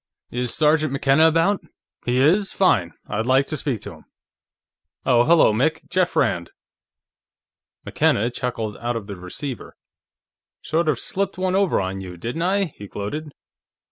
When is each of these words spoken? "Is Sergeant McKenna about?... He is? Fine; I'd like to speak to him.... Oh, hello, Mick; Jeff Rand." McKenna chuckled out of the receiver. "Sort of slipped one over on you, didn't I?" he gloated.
"Is 0.31 0.51
Sergeant 0.51 0.91
McKenna 0.93 1.27
about?... 1.27 1.61
He 2.07 2.17
is? 2.17 2.51
Fine; 2.51 2.93
I'd 3.07 3.27
like 3.27 3.45
to 3.45 3.55
speak 3.57 3.81
to 3.81 3.91
him.... 3.93 4.05
Oh, 5.05 5.25
hello, 5.25 5.53
Mick; 5.53 5.87
Jeff 5.91 6.15
Rand." 6.15 6.49
McKenna 7.85 8.31
chuckled 8.31 8.77
out 8.77 8.95
of 8.95 9.05
the 9.05 9.15
receiver. 9.15 9.75
"Sort 10.63 10.89
of 10.89 10.97
slipped 10.99 11.37
one 11.37 11.53
over 11.53 11.79
on 11.79 12.01
you, 12.01 12.17
didn't 12.17 12.41
I?" 12.41 12.63
he 12.75 12.87
gloated. 12.87 13.31